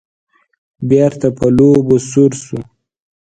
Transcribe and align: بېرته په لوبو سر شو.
بېرته 0.89 1.27
په 1.37 1.45
لوبو 1.57 1.95
سر 2.09 2.31
شو. 2.43 2.59